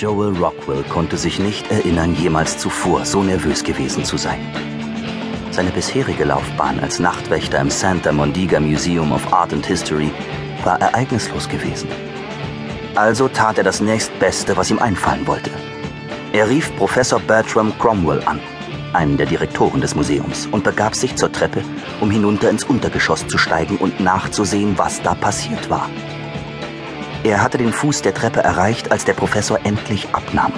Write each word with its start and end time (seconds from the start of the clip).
Joel 0.00 0.34
Rockwell 0.38 0.82
konnte 0.84 1.18
sich 1.18 1.38
nicht 1.38 1.70
erinnern, 1.70 2.14
jemals 2.14 2.56
zuvor 2.56 3.04
so 3.04 3.22
nervös 3.22 3.62
gewesen 3.62 4.02
zu 4.02 4.16
sein. 4.16 4.40
Seine 5.50 5.68
bisherige 5.68 6.24
Laufbahn 6.24 6.80
als 6.80 7.00
Nachtwächter 7.00 7.60
im 7.60 7.68
Santa 7.68 8.10
Mondiga 8.10 8.60
Museum 8.60 9.12
of 9.12 9.30
Art 9.30 9.52
and 9.52 9.66
History 9.66 10.10
war 10.64 10.80
ereignislos 10.80 11.46
gewesen. 11.50 11.90
Also 12.94 13.28
tat 13.28 13.58
er 13.58 13.64
das 13.64 13.82
nächstbeste, 13.82 14.56
was 14.56 14.70
ihm 14.70 14.78
einfallen 14.78 15.26
wollte. 15.26 15.50
Er 16.32 16.48
rief 16.48 16.74
Professor 16.78 17.20
Bertram 17.20 17.78
Cromwell 17.78 18.22
an, 18.24 18.40
einen 18.94 19.18
der 19.18 19.26
Direktoren 19.26 19.82
des 19.82 19.94
Museums, 19.94 20.48
und 20.50 20.64
begab 20.64 20.94
sich 20.94 21.14
zur 21.16 21.30
Treppe, 21.30 21.62
um 22.00 22.10
hinunter 22.10 22.48
ins 22.48 22.64
Untergeschoss 22.64 23.26
zu 23.26 23.36
steigen 23.36 23.76
und 23.76 24.00
nachzusehen, 24.00 24.78
was 24.78 25.02
da 25.02 25.14
passiert 25.14 25.68
war. 25.68 25.90
Er 27.22 27.42
hatte 27.42 27.58
den 27.58 27.72
Fuß 27.72 28.00
der 28.00 28.14
Treppe 28.14 28.40
erreicht, 28.40 28.90
als 28.90 29.04
der 29.04 29.12
Professor 29.12 29.58
endlich 29.64 30.08
abnahm. 30.14 30.52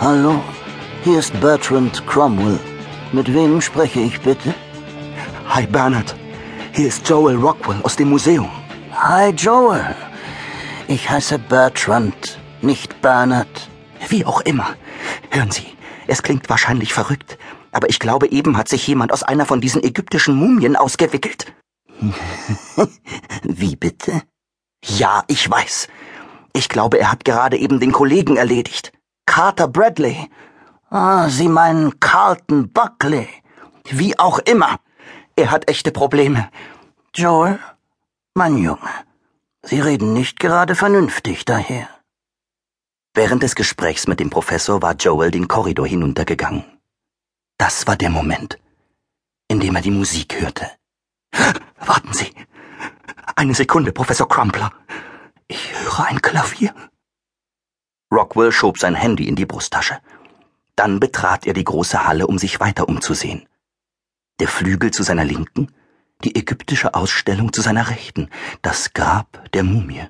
Hallo, 0.00 0.42
hier 1.04 1.20
ist 1.20 1.40
Bertrand 1.40 2.04
Cromwell. 2.08 2.58
Mit 3.12 3.32
wem 3.32 3.60
spreche 3.60 4.00
ich 4.00 4.20
bitte? 4.20 4.54
Hi 5.48 5.66
Bernard, 5.66 6.16
hier 6.72 6.88
ist 6.88 7.08
Joel 7.08 7.36
Rockwell 7.36 7.80
aus 7.84 7.94
dem 7.94 8.10
Museum. 8.10 8.50
Hi 8.92 9.30
Joel. 9.30 9.94
Ich 10.88 11.08
heiße 11.08 11.38
Bertrand, 11.38 12.40
nicht 12.60 13.00
Bernard. 13.00 13.68
Wie 14.08 14.24
auch 14.26 14.40
immer. 14.40 14.74
Hören 15.30 15.52
Sie, 15.52 15.68
es 16.08 16.24
klingt 16.24 16.50
wahrscheinlich 16.50 16.92
verrückt, 16.92 17.38
aber 17.70 17.88
ich 17.88 18.00
glaube, 18.00 18.32
eben 18.32 18.56
hat 18.56 18.68
sich 18.68 18.84
jemand 18.88 19.12
aus 19.12 19.22
einer 19.22 19.46
von 19.46 19.60
diesen 19.60 19.84
ägyptischen 19.84 20.34
Mumien 20.34 20.74
ausgewickelt. 20.74 21.54
Wie 23.44 23.76
bitte? 23.76 24.22
Ja, 24.84 25.24
ich 25.28 25.48
weiß. 25.48 25.88
Ich 26.52 26.68
glaube, 26.68 26.98
er 26.98 27.10
hat 27.10 27.24
gerade 27.24 27.56
eben 27.56 27.80
den 27.80 27.92
Kollegen 27.92 28.36
erledigt. 28.36 28.92
Carter 29.26 29.68
Bradley. 29.68 30.28
Ah, 30.90 31.28
Sie 31.28 31.48
meinen 31.48 31.98
Carlton 32.00 32.70
Buckley. 32.72 33.28
Wie 33.84 34.18
auch 34.18 34.38
immer. 34.40 34.78
Er 35.36 35.50
hat 35.50 35.68
echte 35.68 35.92
Probleme. 35.92 36.50
Joel, 37.14 37.58
mein 38.34 38.58
Junge, 38.58 38.90
Sie 39.62 39.80
reden 39.80 40.12
nicht 40.12 40.40
gerade 40.40 40.74
vernünftig 40.74 41.44
daher. 41.44 41.88
Während 43.14 43.42
des 43.42 43.54
Gesprächs 43.54 44.06
mit 44.06 44.20
dem 44.20 44.30
Professor 44.30 44.82
war 44.82 44.94
Joel 44.94 45.30
den 45.30 45.48
Korridor 45.48 45.86
hinuntergegangen. 45.86 46.64
Das 47.58 47.86
war 47.86 47.96
der 47.96 48.10
Moment, 48.10 48.58
in 49.48 49.60
dem 49.60 49.76
er 49.76 49.82
die 49.82 49.90
Musik 49.90 50.40
hörte. 50.40 50.70
Warten 51.78 52.12
Sie. 52.12 52.32
Eine 53.42 53.54
Sekunde, 53.54 53.90
Professor 53.90 54.28
Crumpler. 54.28 54.72
Ich 55.48 55.72
höre 55.72 56.04
ein 56.04 56.22
Klavier. 56.22 56.72
Rockwell 58.12 58.52
schob 58.52 58.78
sein 58.78 58.94
Handy 58.94 59.26
in 59.26 59.34
die 59.34 59.46
Brusttasche. 59.46 59.98
Dann 60.76 61.00
betrat 61.00 61.44
er 61.44 61.52
die 61.52 61.64
große 61.64 62.06
Halle, 62.06 62.28
um 62.28 62.38
sich 62.38 62.60
weiter 62.60 62.88
umzusehen. 62.88 63.48
Der 64.38 64.46
Flügel 64.46 64.92
zu 64.92 65.02
seiner 65.02 65.24
Linken, 65.24 65.74
die 66.22 66.36
ägyptische 66.36 66.94
Ausstellung 66.94 67.52
zu 67.52 67.62
seiner 67.62 67.90
Rechten, 67.90 68.30
das 68.62 68.92
Grab 68.92 69.50
der 69.54 69.64
Mumie. 69.64 70.06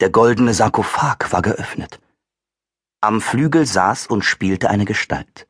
Der 0.00 0.10
goldene 0.10 0.52
Sarkophag 0.52 1.32
war 1.32 1.40
geöffnet. 1.40 2.00
Am 3.00 3.22
Flügel 3.22 3.64
saß 3.64 4.08
und 4.08 4.26
spielte 4.26 4.68
eine 4.68 4.84
Gestalt. 4.84 5.48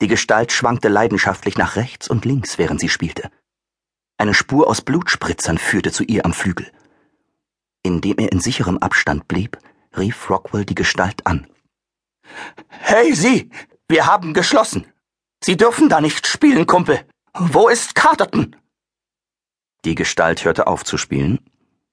Die 0.00 0.08
Gestalt 0.08 0.50
schwankte 0.50 0.88
leidenschaftlich 0.88 1.56
nach 1.56 1.76
rechts 1.76 2.08
und 2.08 2.24
links, 2.24 2.58
während 2.58 2.80
sie 2.80 2.88
spielte. 2.88 3.30
Eine 4.22 4.34
Spur 4.34 4.68
aus 4.68 4.82
Blutspritzern 4.82 5.58
führte 5.58 5.90
zu 5.90 6.04
ihr 6.04 6.24
am 6.24 6.32
Flügel. 6.32 6.70
Indem 7.82 8.18
er 8.18 8.30
in 8.30 8.38
sicherem 8.38 8.78
Abstand 8.78 9.26
blieb, 9.26 9.58
rief 9.96 10.30
Rockwell 10.30 10.64
die 10.64 10.76
Gestalt 10.76 11.26
an. 11.26 11.48
Hey, 12.68 13.16
Sie! 13.16 13.50
Wir 13.88 14.06
haben 14.06 14.32
geschlossen! 14.32 14.86
Sie 15.42 15.56
dürfen 15.56 15.88
da 15.88 16.00
nicht 16.00 16.28
spielen, 16.28 16.66
Kumpel! 16.68 17.04
Wo 17.34 17.66
ist 17.66 17.96
Carterton? 17.96 18.54
Die 19.84 19.96
Gestalt 19.96 20.44
hörte 20.44 20.68
auf 20.68 20.84
zu 20.84 20.98
spielen, 20.98 21.40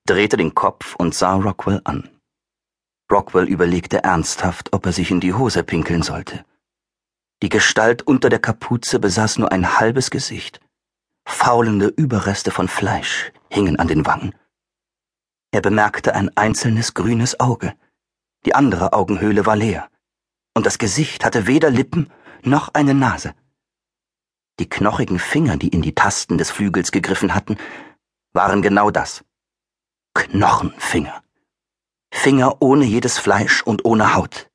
drehte 0.06 0.38
den 0.38 0.54
Kopf 0.54 0.94
und 0.98 1.16
sah 1.16 1.34
Rockwell 1.34 1.82
an. 1.84 2.12
Rockwell 3.12 3.48
überlegte 3.48 4.04
ernsthaft, 4.04 4.72
ob 4.72 4.86
er 4.86 4.94
sich 4.94 5.10
in 5.10 5.20
die 5.20 5.34
Hose 5.34 5.64
pinkeln 5.64 6.04
sollte. 6.04 6.46
Die 7.42 7.50
Gestalt 7.50 8.04
unter 8.04 8.30
der 8.30 8.38
Kapuze 8.38 9.00
besaß 9.00 9.40
nur 9.40 9.52
ein 9.52 9.80
halbes 9.80 10.12
Gesicht. 10.12 10.62
Faulende 11.32 11.88
Überreste 11.88 12.52
von 12.52 12.68
Fleisch 12.68 13.32
hingen 13.50 13.78
an 13.80 13.88
den 13.88 14.06
Wangen. 14.06 14.36
Er 15.52 15.62
bemerkte 15.62 16.14
ein 16.14 16.36
einzelnes 16.36 16.94
grünes 16.94 17.40
Auge. 17.40 17.76
Die 18.46 18.56
andere 18.56 18.94
Augenhöhle 18.94 19.46
war 19.46 19.56
leer. 19.56 19.90
Und 20.54 20.66
das 20.66 20.78
Gesicht 20.78 21.24
hatte 21.24 21.48
weder 21.48 21.70
Lippen 21.70 22.12
noch 22.44 22.70
eine 22.74 22.94
Nase. 22.94 23.34
Die 24.60 24.68
knochigen 24.68 25.20
Finger, 25.20 25.56
die 25.56 25.70
in 25.70 25.82
die 25.82 25.96
Tasten 25.96 26.38
des 26.38 26.52
Flügels 26.52 26.92
gegriffen 26.92 27.34
hatten, 27.34 27.58
waren 28.34 28.62
genau 28.62 28.92
das. 28.92 29.24
Knochenfinger. 30.16 31.24
Finger 32.12 32.62
ohne 32.62 32.86
jedes 32.86 33.18
Fleisch 33.18 33.62
und 33.62 33.86
ohne 33.86 34.16
Haut. 34.16 34.50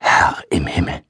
Herr 0.00 0.42
im 0.50 0.66
Himmel. 0.66 1.04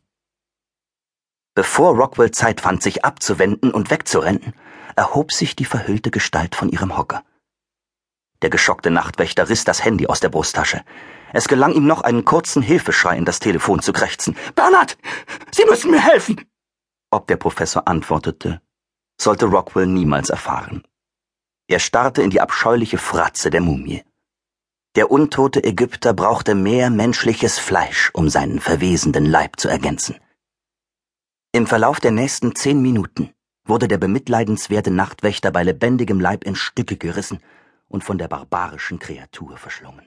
Bevor 1.60 1.94
Rockwell 1.94 2.30
Zeit 2.30 2.62
fand, 2.62 2.82
sich 2.82 3.04
abzuwenden 3.04 3.70
und 3.70 3.90
wegzurennen, 3.90 4.54
erhob 4.96 5.30
sich 5.30 5.56
die 5.56 5.66
verhüllte 5.66 6.10
Gestalt 6.10 6.54
von 6.54 6.70
ihrem 6.70 6.96
Hocker. 6.96 7.22
Der 8.40 8.48
geschockte 8.48 8.90
Nachtwächter 8.90 9.50
riss 9.50 9.66
das 9.66 9.84
Handy 9.84 10.06
aus 10.06 10.20
der 10.20 10.30
Brusttasche. 10.30 10.82
Es 11.34 11.48
gelang 11.48 11.74
ihm 11.74 11.86
noch 11.86 12.00
einen 12.00 12.24
kurzen 12.24 12.62
Hilfeschrei 12.62 13.14
in 13.18 13.26
das 13.26 13.40
Telefon 13.40 13.82
zu 13.82 13.92
krächzen. 13.92 14.38
Bernhard, 14.54 14.96
Sie 15.52 15.66
müssen 15.66 15.90
mir 15.90 16.00
helfen! 16.00 16.46
Ob 17.10 17.26
der 17.26 17.36
Professor 17.36 17.86
antwortete, 17.86 18.62
sollte 19.20 19.44
Rockwell 19.44 19.86
niemals 19.86 20.30
erfahren. 20.30 20.82
Er 21.68 21.78
starrte 21.78 22.22
in 22.22 22.30
die 22.30 22.40
abscheuliche 22.40 22.96
Fratze 22.96 23.50
der 23.50 23.60
Mumie. 23.60 24.02
Der 24.94 25.10
untote 25.10 25.62
Ägypter 25.62 26.14
brauchte 26.14 26.54
mehr 26.54 26.88
menschliches 26.88 27.58
Fleisch, 27.58 28.08
um 28.14 28.30
seinen 28.30 28.60
verwesenden 28.60 29.26
Leib 29.26 29.60
zu 29.60 29.68
ergänzen. 29.68 30.16
Im 31.52 31.66
Verlauf 31.66 31.98
der 31.98 32.12
nächsten 32.12 32.54
zehn 32.54 32.80
Minuten 32.80 33.34
wurde 33.64 33.88
der 33.88 33.98
bemitleidenswerte 33.98 34.92
Nachtwächter 34.92 35.50
bei 35.50 35.64
lebendigem 35.64 36.20
Leib 36.20 36.44
in 36.44 36.54
Stücke 36.54 36.96
gerissen 36.96 37.40
und 37.88 38.04
von 38.04 38.18
der 38.18 38.28
barbarischen 38.28 39.00
Kreatur 39.00 39.56
verschlungen. 39.56 40.06